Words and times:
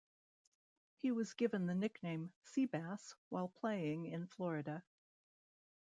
He 0.95 1.11
was 1.11 1.35
given 1.35 1.67
the 1.67 1.75
nickname 1.75 2.33
"Sea-bass" 2.41 3.13
while 3.29 3.49
playing 3.49 4.05
in 4.07 4.25
Florida. 4.25 4.81